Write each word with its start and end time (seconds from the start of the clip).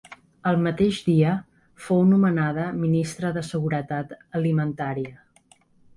El 0.51 0.55
mateix 0.67 1.01
dia 1.09 1.33
fou 1.87 2.01
nomenada 2.13 2.65
Ministra 2.85 3.33
de 3.37 3.47
Seguretat 3.51 4.17
Alimentària. 4.41 5.15